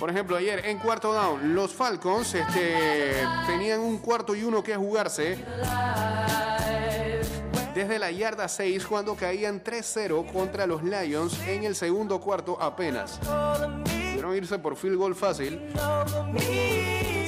[0.00, 3.12] Por ejemplo, ayer en cuarto down, los Falcons este,
[3.46, 5.36] tenían un cuarto y uno que jugarse
[7.74, 13.20] desde la yarda 6 cuando caían 3-0 contra los Lions en el segundo cuarto apenas.
[13.84, 15.60] Pudieron irse por field goal fácil.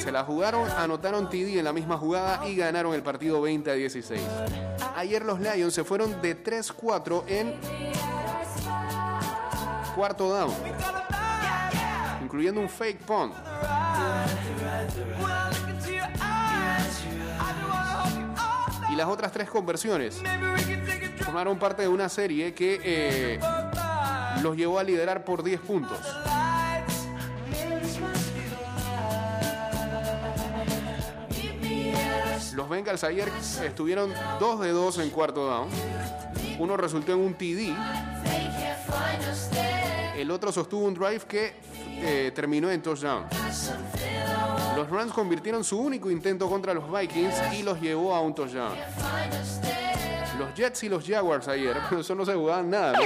[0.02, 3.74] Se la jugaron, anotaron TD en la misma jugada y ganaron el partido 20 a
[3.74, 4.20] 16.
[4.96, 7.54] Ayer los Lions se fueron de 3-4 en
[9.94, 10.54] cuarto down,
[12.32, 13.34] incluyendo un fake punt.
[18.90, 20.18] Y las otras tres conversiones
[21.26, 23.40] formaron parte de una serie que eh,
[24.42, 25.98] los llevó a liderar por 10 puntos.
[32.54, 33.28] Los Bengals ayer
[33.62, 35.68] estuvieron 2 de 2 en cuarto down.
[36.58, 37.76] Uno resultó en un TD.
[40.16, 41.71] El otro sostuvo un drive que
[42.02, 43.26] eh, terminó en touchdown.
[44.76, 48.74] Los Rams convirtieron su único intento contra los Vikings y los llevó a un touchdown.
[50.38, 52.98] Los Jets y los Jaguars ayer, eso no se jugaban nada.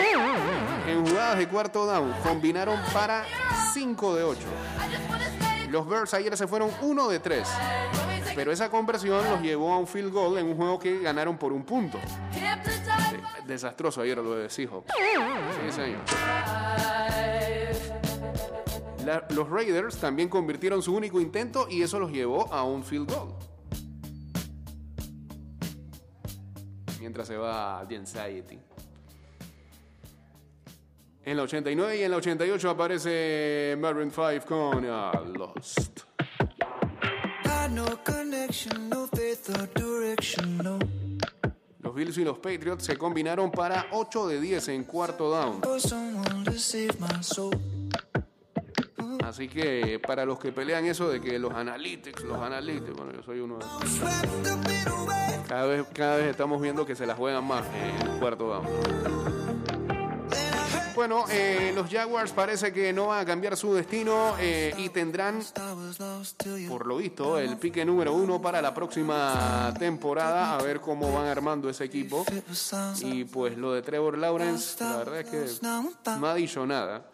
[0.88, 3.24] En jugadas de cuarto down combinaron para
[3.74, 4.40] 5 de 8.
[5.70, 7.48] Los Bears ayer se fueron 1 de 3.
[8.35, 11.52] Pero esa conversión los llevó a un field goal en un juego que ganaron por
[11.52, 11.98] un punto.
[13.46, 14.92] Desastroso ayer lo de Seahawks.
[14.94, 16.00] Sí, señor.
[19.06, 23.08] La- los Raiders también convirtieron su único intento y eso los llevó a un field
[23.08, 23.34] goal.
[26.98, 28.58] Mientras se va The Anxiety.
[31.24, 36.00] En la 89 y en la 88 aparece Maroon 5 con ah, Lost.
[41.78, 45.60] Los Bills y los Patriots se combinaron para 8 de 10 en cuarto down.
[49.26, 53.24] Así que para los que pelean eso de que los analytics, los analytics, bueno, yo
[53.24, 54.00] soy uno de esos.
[55.48, 58.66] Cada vez, cada vez estamos viendo que se la juegan más en el cuarto down.
[60.94, 65.40] Bueno, eh, los Jaguars parece que no van a cambiar su destino eh, y tendrán,
[66.68, 70.56] por lo visto, el pique número uno para la próxima temporada.
[70.56, 72.24] A ver cómo van armando ese equipo.
[73.00, 75.66] Y pues lo de Trevor Lawrence, la verdad es que
[76.18, 77.04] no ha dicho nada.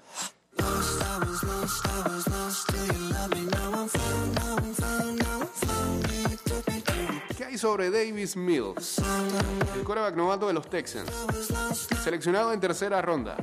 [7.37, 8.99] ¿Qué hay sobre Davis Mills?
[9.75, 11.11] El quarterback novato de los Texans.
[12.03, 13.37] Seleccionado en tercera ronda.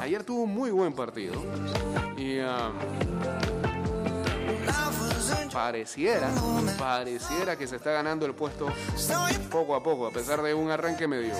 [0.00, 1.34] Ayer tuvo un muy buen partido.
[2.16, 2.72] Y um,
[5.52, 6.30] pareciera,
[6.78, 8.68] pareciera que se está ganando el puesto
[9.50, 11.34] poco a poco, a pesar de un arranque medio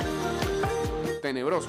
[1.22, 1.68] tenebroso.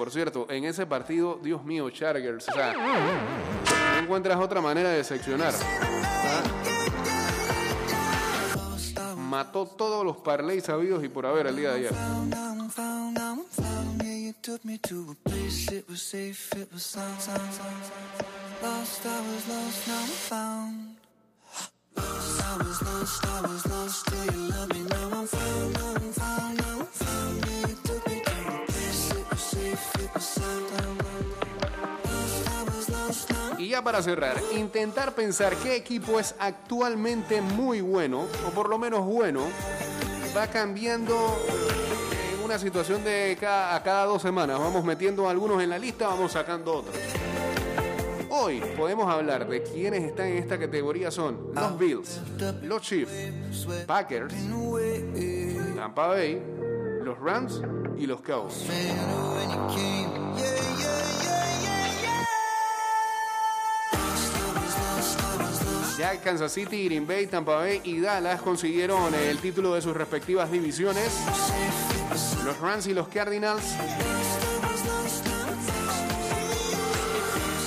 [0.00, 5.04] Por cierto, en ese partido, Dios mío, Chargers, o sea, no encuentras otra manera de
[5.04, 5.52] seccionar.
[9.18, 11.92] Mató todos los parlays sabidos y por haber el día de ayer.
[33.82, 39.42] Para cerrar, intentar pensar qué equipo es actualmente muy bueno, o por lo menos bueno,
[40.36, 41.16] va cambiando
[42.34, 44.58] en una situación de cada, a cada dos semanas.
[44.58, 46.96] Vamos metiendo algunos en la lista, vamos sacando otros.
[48.30, 52.20] Hoy podemos hablar de quienes están en esta categoría son los Bills,
[52.62, 54.34] los Chiefs, Packers,
[55.74, 56.40] Tampa Bay,
[57.02, 57.60] los Rams
[57.98, 58.66] y los Cowboys.
[66.00, 70.50] Ya Kansas City, Green Bay, Tampa Bay y Dallas consiguieron el título de sus respectivas
[70.50, 71.12] divisiones.
[72.42, 73.62] Los Rams y los Cardinals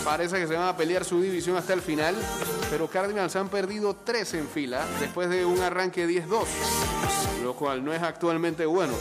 [0.04, 2.16] parece que se van a pelear su división hasta el final,
[2.72, 6.46] pero Cardinals han perdido tres en fila después de un arranque 10-2,
[7.44, 8.94] lo cual no es actualmente bueno.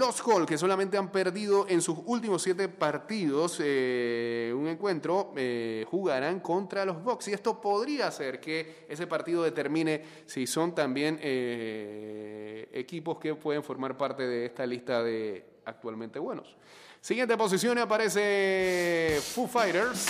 [0.00, 5.84] Los Colts, que solamente han perdido en sus últimos siete partidos eh, un encuentro, eh,
[5.90, 7.28] jugarán contra los Bucks.
[7.28, 13.62] Y esto podría hacer que ese partido determine si son también eh, equipos que pueden
[13.62, 16.56] formar parte de esta lista de actualmente buenos.
[17.02, 20.06] Siguiente posición aparece Foo Fighters.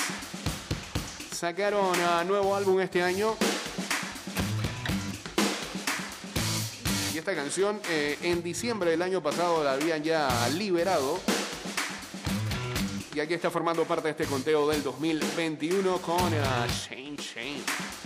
[1.32, 3.34] Sacaron a nuevo álbum este año.
[7.20, 11.20] Esta canción eh, en diciembre del año pasado la habían ya liberado.
[13.14, 16.40] Y aquí está formando parte de este conteo del 2021 con eh,
[16.88, 17.99] Shane Shane.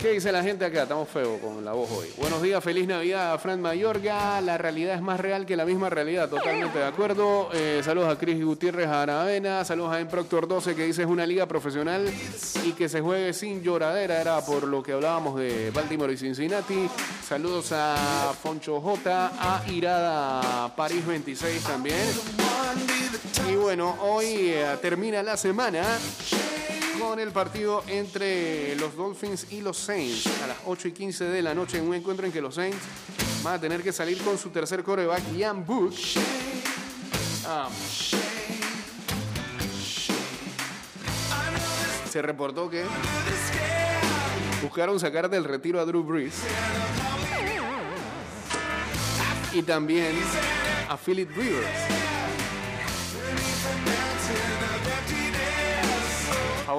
[0.00, 0.82] ¿Qué dice la gente acá?
[0.82, 2.08] Estamos feos con la voz hoy.
[2.18, 4.40] Buenos días, feliz Navidad a Fran Mayorga.
[4.40, 7.48] La realidad es más real que la misma realidad, totalmente de acuerdo.
[7.52, 9.64] Eh, saludos a Cris Gutiérrez Aravena.
[9.64, 12.12] Saludos a M Proctor 12 que dice es una liga profesional
[12.64, 14.20] y que se juegue sin lloradera.
[14.20, 16.88] Era por lo que hablábamos de Baltimore y Cincinnati.
[17.26, 22.06] Saludos a Foncho J, a Irada París 26 también.
[23.48, 25.84] Y bueno, hoy eh, termina la semana
[27.00, 31.42] con el partido entre los Dolphins y los Saints a las 8 y 15 de
[31.42, 32.78] la noche en un encuentro en que los Saints
[33.42, 35.94] van a tener que salir con su tercer coreback, Ian Book.
[37.46, 37.70] Ah,
[42.10, 42.84] se reportó que
[44.62, 46.34] buscaron sacar del retiro a Drew Brees
[49.54, 50.14] y también
[50.88, 52.09] a Philip Rivers.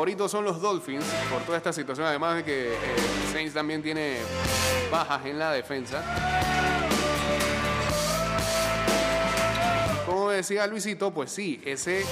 [0.01, 2.77] Favoritos son los Dolphins por toda esta situación, además de que eh,
[3.31, 4.17] Saints también tiene
[4.91, 6.03] bajas en la defensa.
[10.07, 12.03] Como decía Luisito, pues sí, ese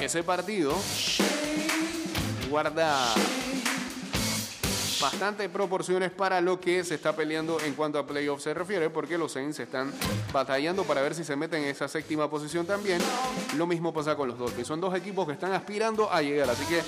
[0.00, 0.76] ese partido
[2.48, 3.12] guarda
[5.00, 9.18] bastante proporciones para lo que se está peleando en cuanto a playoffs se refiere, porque
[9.18, 9.92] los Saints están
[10.32, 13.00] batallando para ver si se meten en esa séptima posición también.
[13.56, 14.66] Lo mismo pasa con los Dolphins.
[14.66, 16.82] Son dos equipos que están aspirando a llegar, así que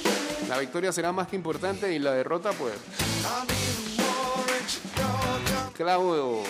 [0.48, 2.74] la victoria será más que importante y la derrota, pues,
[5.74, 6.44] clavo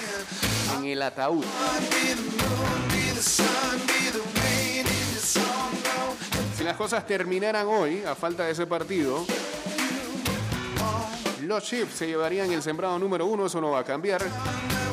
[0.79, 1.45] en el ataúd.
[6.57, 9.25] Si las cosas terminaran hoy, a falta de ese partido,
[11.49, 14.23] los Chiefs se llevarían el sembrado número uno, eso no va a cambiar.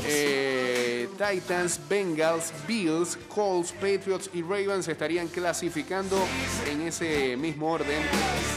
[0.07, 6.17] Eh, Titans, Bengals, Bills, Colts, Patriots y Ravens estarían clasificando
[6.71, 8.01] en ese mismo orden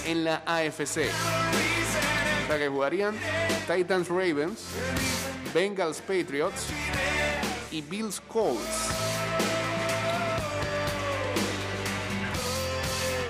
[0.06, 1.08] en la AFC.
[2.44, 3.16] O sea jugarían
[3.66, 4.60] Titans, Ravens,
[5.52, 6.66] Bengals, Patriots
[7.72, 9.17] y Bills, Colts.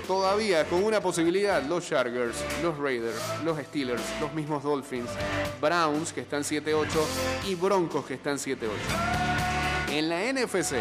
[0.09, 5.07] Todavía con una posibilidad, los Chargers, los Raiders, los Steelers, los mismos Dolphins,
[5.61, 6.87] Browns que están 7-8
[7.47, 8.57] y Broncos que están 7-8.
[9.91, 10.77] En la NFC,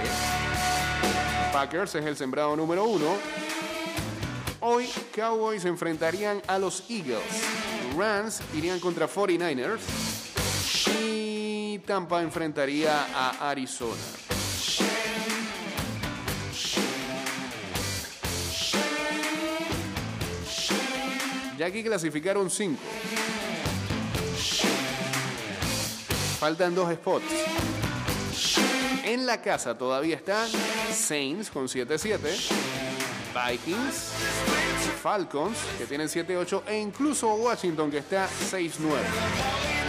[1.52, 3.18] Packers es el sembrado número uno.
[4.60, 7.20] Hoy Cowboys enfrentarían a los Eagles.
[7.98, 9.80] Rams irían contra 49ers.
[11.02, 14.27] Y Tampa enfrentaría a Arizona.
[21.68, 22.78] Aquí clasificaron 5.
[26.38, 27.24] Faltan dos spots.
[29.04, 30.48] En la casa todavía están
[30.92, 32.18] Saints con 7-7,
[33.34, 34.12] Vikings,
[35.02, 39.87] Falcons que tienen 7-8 e incluso Washington que está 6-9.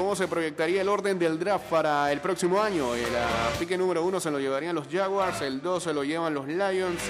[0.00, 2.94] Cómo se proyectaría el orden del draft para el próximo año?
[2.94, 6.32] El ah, pique número uno se lo llevarían los Jaguars, el 2 se lo llevan
[6.32, 7.02] los Lions,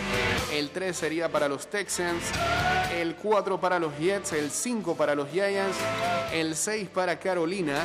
[0.53, 2.21] el 3 sería para los Texans,
[2.93, 5.77] el 4 para los Jets, el 5 para los Giants,
[6.33, 7.85] el 6 para Carolina,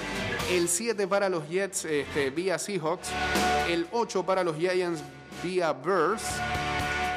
[0.49, 3.09] el 7 para los Jets este, vía Seahawks,
[3.69, 5.01] el 8 para los Giants
[5.43, 6.23] vía Bears,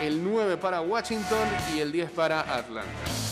[0.02, 3.27] el 9 para Washington y el 10 para Atlanta.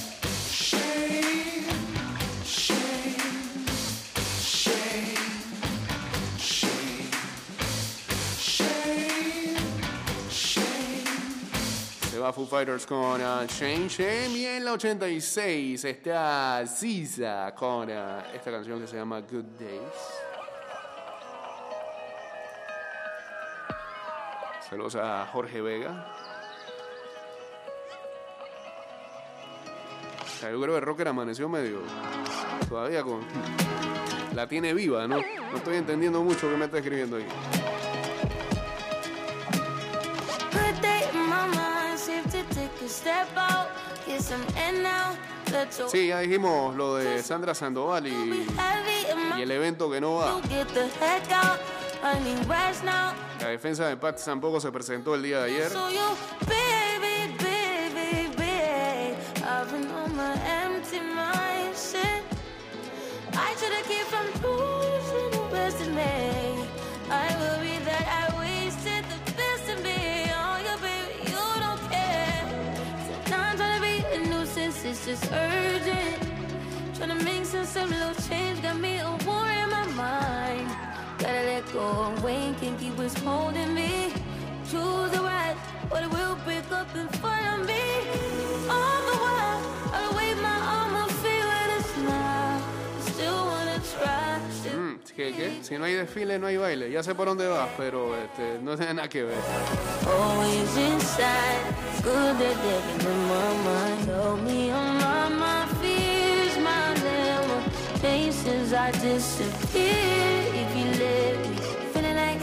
[12.27, 18.35] Va Foo Fighters con uh, Shane Shame y en la 86 está Ziza con uh,
[18.35, 19.81] esta canción que se llama Good Days.
[24.69, 26.13] Saludos a Jorge Vega.
[30.43, 31.79] Yo creo que Rocker amaneció medio
[32.69, 33.21] todavía con
[34.35, 35.19] la tiene viva, ¿no?
[35.19, 37.27] No estoy entendiendo mucho qué me está escribiendo ahí.
[45.89, 48.47] Sí, ya dijimos lo de Sandra Sandoval y,
[49.41, 50.41] el evento que no va.
[53.41, 55.73] La defensa de Pats tampoco se presentó el día de ayer.
[75.07, 76.19] Just urgent.
[76.97, 77.45] Trying to make
[77.77, 80.69] of little change, got me a war in my mind.
[81.19, 84.13] Gotta let go of Wayne, can't keep what's holding me.
[84.69, 85.57] Choose the right,
[85.89, 86.89] but it will break up
[87.21, 87.85] front of me.
[88.69, 89.61] All the while,
[89.95, 92.63] I'll wave my arm, I'll feel with a smile.
[93.13, 94.41] Still wanna try.
[94.75, 95.63] Mm, ¿qué, qué?
[95.63, 96.91] Si no hay desfile, no hay baile.
[96.91, 99.39] Ya sé por dónde vas, pero este, no tiene nada que ver.
[100.07, 101.75] always inside.
[102.03, 104.07] Good that living in my mind.
[104.07, 104.66] Tell me
[108.87, 111.57] I disappear if you let me.
[111.93, 112.41] Feeling like,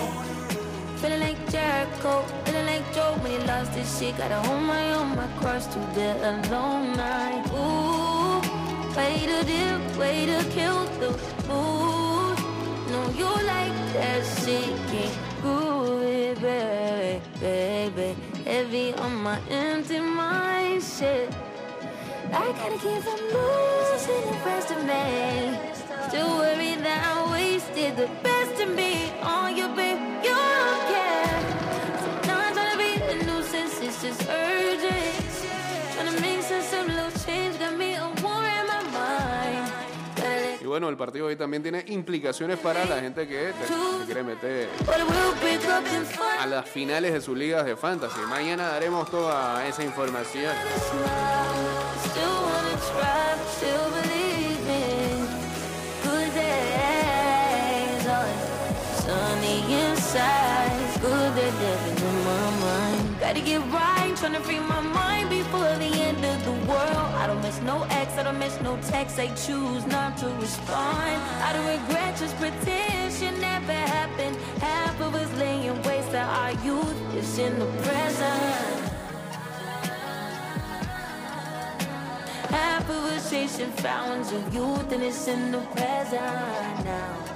[1.00, 4.18] feeling like Jericho, feeling like Joe when he lost his shit.
[4.18, 7.48] Gotta hold my own, my cross to the long night.
[7.56, 8.42] Ooh,
[8.94, 11.12] way to dip, way to kill the
[11.48, 12.38] mood.
[12.92, 18.16] No, you like that shit, can't groove baby, baby.
[18.44, 21.34] Heavy on my empty mind, shit.
[22.34, 25.73] I gotta keep from losing the rest of me.
[26.14, 29.98] Still worried that I wasted the best of me on you, babe.
[30.22, 31.42] You don't care.
[32.06, 35.26] Sometimes trying to be a nuisance is just urgent.
[35.96, 39.66] Trying to make sense of little change got me a war in my mind.
[40.16, 44.22] Gotta Y bueno, el partido hoy también tiene implicaciones para la gente que se quiere
[44.22, 44.70] meter
[46.40, 48.20] a las finales de sus ligas de fantasy.
[48.30, 50.54] Mañana daremos toda esa información.
[60.14, 63.20] Inside, good that living in my mind.
[63.20, 67.10] Gotta get right, tryna free my mind before the end of the world.
[67.22, 69.18] I don't miss no ex, I don't miss no text.
[69.18, 71.18] I choose not to respond.
[71.48, 74.36] I don't regret, just pretend shit never happened.
[74.62, 78.92] Half of us laying waste to our youth is in the present.
[82.50, 87.33] Half of us chasing fountains of youth and it's in the present now.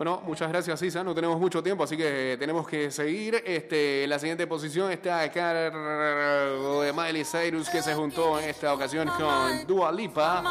[0.00, 1.04] Bueno, muchas gracias, Isa.
[1.04, 3.42] No tenemos mucho tiempo, así que tenemos que seguir.
[3.44, 8.72] Este, la siguiente posición está a cargo de Miley Cyrus, que se juntó en esta
[8.72, 10.42] ocasión con Dua Lipa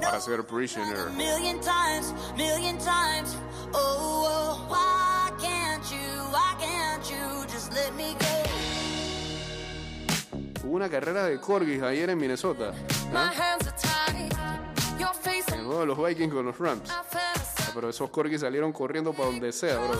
[0.00, 1.08] para ser Prisoner.
[3.72, 4.76] Oh, oh?
[10.62, 12.72] Hubo una carrera de corgis ayer en Minnesota.
[15.20, 16.88] Face En el juego de los Vikings con los Rams.
[17.74, 19.98] Pero esos corgis salieron corriendo para donde sea, bro.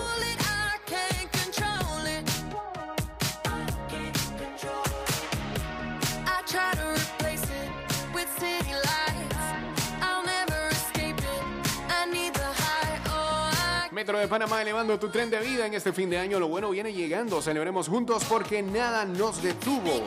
[13.90, 16.40] Metro de Panamá elevando tu tren de vida en este fin de año.
[16.40, 17.40] Lo bueno viene llegando.
[17.40, 20.02] Celebremos juntos porque nada nos detuvo.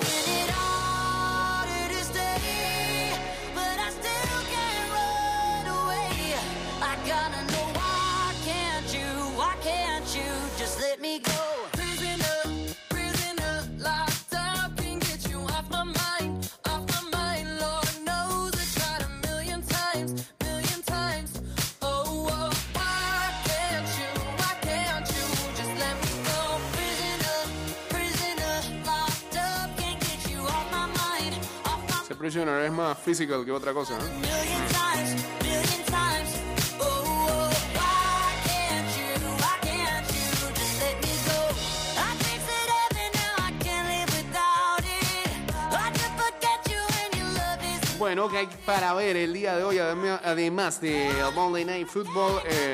[45.94, 49.64] Can forget you when your love is Bueno, que hay para ver el día de
[49.64, 52.42] hoy, adem- además de Monday Night Football.
[52.46, 52.74] eh,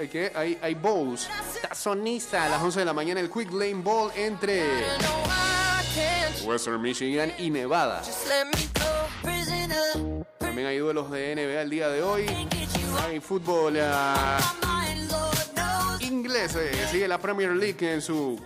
[0.00, 0.32] hay, hay, ¿qué?
[0.34, 1.28] hay, hay bowls.
[1.62, 4.64] Tazoniza a las 11 de la mañana el Quick Lane Bowl entre
[6.44, 8.02] Western Michigan y Nevada.
[10.38, 12.26] También hay duelos de NBA el día de hoy.
[13.06, 14.44] Hay fútbol knows.
[16.00, 16.56] inglés.
[16.56, 18.40] eh, Sigue la Premier League en su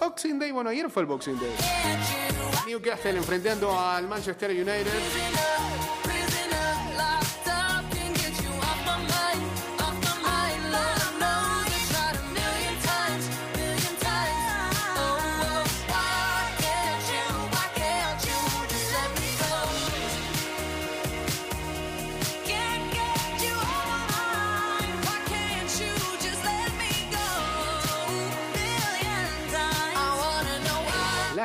[0.00, 0.50] Boxing Day.
[0.50, 1.54] Bueno, ayer fue el Boxing Day.
[2.66, 4.86] Newcastle enfrentando al Manchester United.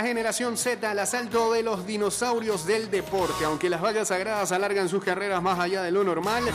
[0.09, 3.45] Generación Z, el asalto de los dinosaurios del deporte.
[3.45, 6.45] Aunque las vacas sagradas alargan sus carreras más allá de lo normal,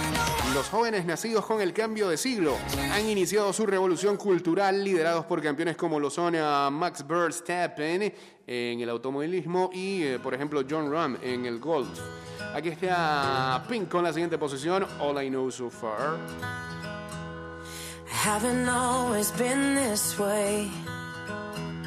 [0.52, 2.56] los jóvenes nacidos con el cambio de siglo
[2.92, 8.12] han iniciado su revolución cultural liderados por campeones como lo son a Max Verstappen
[8.44, 11.96] en el automovilismo y, eh, por ejemplo, John Ram en el golf.
[12.56, 16.18] Aquí está Pink con la siguiente posición, All I Know So Far.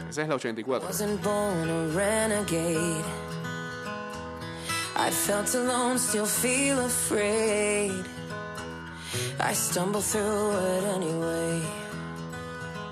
[0.10, 0.88] Esa es la 84.
[0.88, 3.04] Wasn't born a renegade.
[4.96, 8.04] I felt alone, still feel afraid.
[9.40, 11.62] I stumble through it anyway.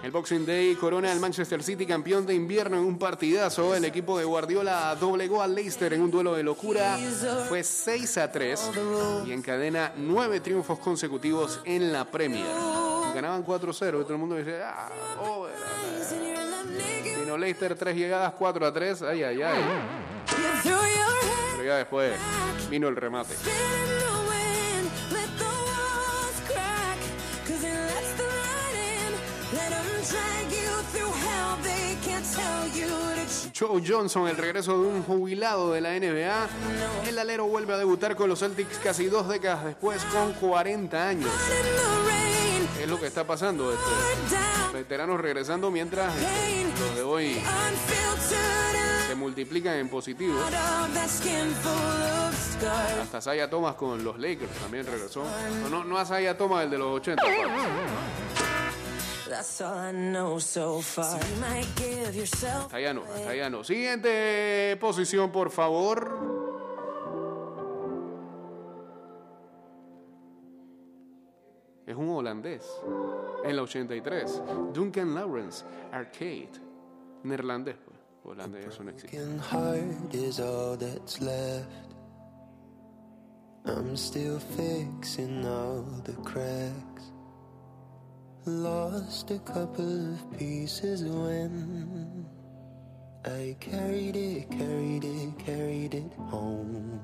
[0.04, 3.74] El Boxing Day corona el Manchester City campeón de invierno en un partidazo.
[3.74, 6.96] El equipo de Guardiola doblegó al Leicester en un duelo de locura.
[7.50, 8.72] Fue 6 a 3
[9.26, 12.46] y encadena nueve triunfos consecutivos en la Premier.
[13.16, 14.90] Ganaban 4-0 y todo el mundo dice, ah,
[15.24, 15.48] oh,
[17.38, 19.02] Leicester, tres llegadas, 4 a 3.
[19.04, 19.64] Ay, ay, ay.
[21.52, 22.14] Pero ya después
[22.70, 23.36] vino el remate.
[33.58, 36.48] Joe Johnson, el regreso de un jubilado de la NBA.
[37.08, 41.32] El alero vuelve a debutar con los Celtics casi dos décadas después, con 40 años.
[42.82, 43.72] Es lo que está pasando.
[43.72, 47.42] Este, veteranos regresando mientras este, los de hoy
[49.08, 50.38] se multiplican en positivo.
[53.02, 55.24] Hasta Saya Thomas con los Lakers también regresó.
[55.64, 57.24] No, no, no a Saya Thomas, el de los 80.
[59.30, 61.20] That's all I know so far.
[61.20, 63.64] So you might give yourself Hasta allá no, hasta allá no.
[63.64, 66.45] Siguiente posición, por favor.
[71.86, 72.66] Es un holandés.
[73.44, 74.42] En la 83.
[74.74, 76.50] Duncan Lawrence, Arcade.
[77.24, 77.96] Neerlandés, pues.
[78.24, 79.18] Holandés, eso no existe.
[79.18, 81.96] Broken heart is all that's left.
[83.66, 87.12] I'm still fixing all the cracks.
[88.46, 92.26] Lost a couple of pieces when
[93.26, 97.00] I carried it, carried it, carried it home.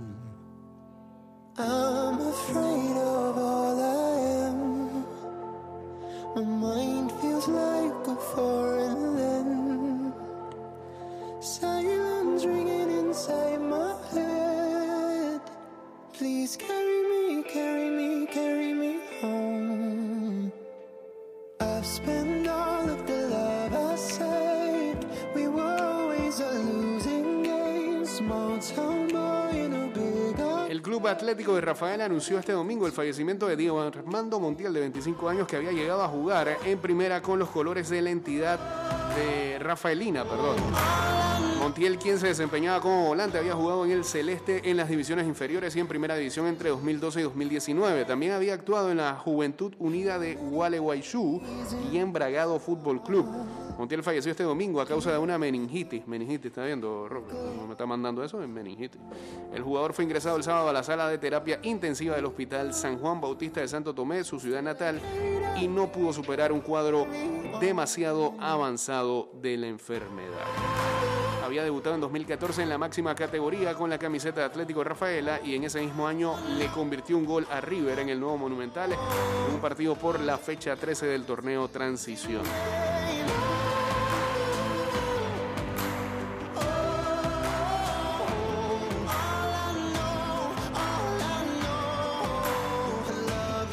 [1.58, 3.51] I'm afraid of.
[6.34, 8.71] My mind feels like a foreign
[31.22, 35.48] Atlético de Rafael anunció este domingo el fallecimiento de Diego Armando Montiel, de 25 años,
[35.48, 38.60] que había llegado a jugar en primera con los colores de la entidad
[39.16, 40.56] de Rafaelina, perdón.
[41.72, 45.74] Montiel, quien se desempeñaba como volante, había jugado en el Celeste en las divisiones inferiores
[45.74, 48.04] y en primera división entre 2012 y 2019.
[48.04, 51.42] También había actuado en la Juventud Unida de Gualeguaychú
[51.90, 53.26] y en Bragado Fútbol Club.
[53.78, 56.06] Montiel falleció este domingo a causa de una meningitis.
[56.06, 57.32] Meningitis, ¿está viendo, Robert?
[57.32, 58.44] ¿Cómo me está mandando eso?
[58.44, 59.00] Es meningitis.
[59.54, 62.98] El jugador fue ingresado el sábado a la sala de terapia intensiva del Hospital San
[62.98, 65.00] Juan Bautista de Santo Tomé, su ciudad natal,
[65.58, 67.08] y no pudo superar un cuadro
[67.62, 71.11] demasiado avanzado de la enfermedad.
[71.52, 75.54] Había debutado en 2014 en la máxima categoría con la camiseta de Atlético Rafaela y
[75.54, 79.54] en ese mismo año le convirtió un gol a River en el nuevo Monumental en
[79.56, 82.44] un partido por la fecha 13 del torneo Transición.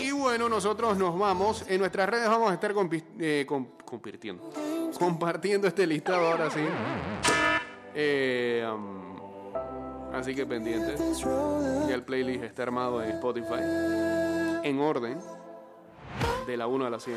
[0.00, 1.64] Y bueno, nosotros nos vamos.
[1.68, 4.50] En nuestras redes vamos a estar compi- eh, com- compartiendo.
[4.98, 6.60] Compartiendo este listado ahora sí.
[7.94, 11.00] Eh, um, así que pendientes.
[11.88, 13.62] Ya el playlist está armado en Spotify.
[14.62, 15.18] En orden.
[16.46, 17.16] De la 1 a la 100.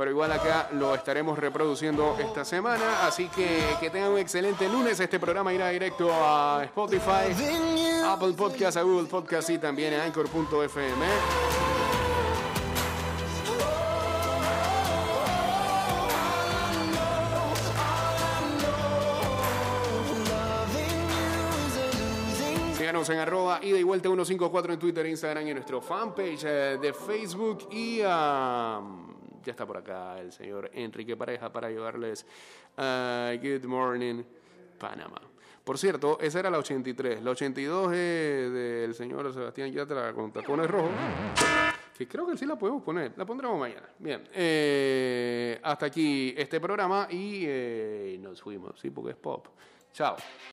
[0.00, 3.06] Pero igual acá lo estaremos reproduciendo esta semana.
[3.06, 4.98] Así que que tengan un excelente lunes.
[4.98, 7.34] Este programa irá directo a Spotify,
[8.06, 11.69] Apple Podcast, a Google Podcast y también a Anchor.fm.
[23.08, 26.92] En arroba ida y vuelta 154 en Twitter, Instagram y en nuestro fanpage eh, de
[26.92, 27.68] Facebook.
[27.70, 28.82] Y ya
[29.46, 32.26] está por acá el señor Enrique Pareja para llevarles
[32.76, 34.22] ah, Good Morning
[34.78, 35.18] Panama.
[35.64, 37.22] Por cierto, esa era la 83.
[37.22, 40.90] La 82 es del señor Sebastián Yatra con tacones rojos.
[41.96, 43.12] Que creo que sí la podemos poner.
[43.16, 43.88] La pondremos mañana.
[43.98, 44.22] Bien.
[44.34, 48.90] eh, hasta aquí este programa y eh, nos fuimos, ¿sí?
[48.90, 49.48] Porque es pop.
[49.92, 50.16] Chao.